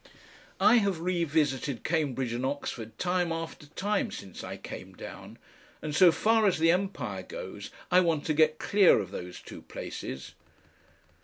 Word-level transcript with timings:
I 0.59 0.77
have 0.77 1.01
revisited 1.01 1.83
Cambridge 1.83 2.33
and 2.33 2.43
Oxford 2.43 2.97
time 2.97 3.31
after 3.31 3.67
time 3.67 4.09
since 4.09 4.43
I 4.43 4.57
came 4.57 4.93
down, 4.93 5.37
and 5.79 5.93
so 5.93 6.11
far 6.11 6.47
as 6.47 6.57
the 6.57 6.71
Empire 6.71 7.21
goes, 7.21 7.69
I 7.91 7.99
want 7.99 8.25
to 8.25 8.33
get 8.33 8.57
clear 8.57 8.99
of 8.99 9.11
those 9.11 9.39
two 9.39 9.61
places.... 9.61 10.33